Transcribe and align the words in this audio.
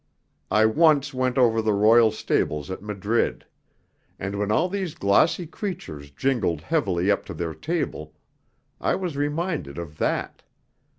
I 0.49 0.65
once 0.65 1.13
went 1.13 1.37
over 1.37 1.61
the 1.61 1.73
royal 1.73 2.09
stables 2.09 2.71
at 2.71 2.81
Madrid. 2.81 3.45
And 4.17 4.39
when 4.39 4.51
all 4.51 4.67
these 4.67 4.95
glossy 4.95 5.45
creatures 5.45 6.09
jingled 6.09 6.61
heavily 6.61 7.11
up 7.11 7.23
to 7.25 7.35
their 7.35 7.53
table 7.53 8.15
I 8.79 8.95
was 8.95 9.15
reminded 9.15 9.77
of 9.77 9.99
that. 9.99 10.41